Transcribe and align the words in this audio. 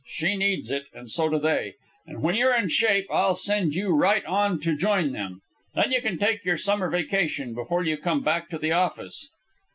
She 0.07 0.35
needs 0.35 0.71
it, 0.71 0.85
and 0.95 1.11
so 1.11 1.29
do 1.29 1.37
they. 1.37 1.75
And 2.07 2.23
when 2.23 2.33
you're 2.33 2.55
in 2.55 2.69
shape, 2.69 3.05
I'll 3.11 3.35
send 3.35 3.75
you 3.75 3.89
right 3.89 4.25
on 4.25 4.59
to 4.61 4.75
join 4.75 5.11
them. 5.11 5.43
Then 5.75 5.91
you 5.91 6.01
can 6.01 6.17
take 6.17 6.43
your 6.43 6.57
summer 6.57 6.89
vacation 6.89 7.53
before 7.53 7.83
you 7.83 7.97
come 7.97 8.23
back 8.23 8.49
to 8.49 8.57
the 8.57 8.71
office." 8.71 9.29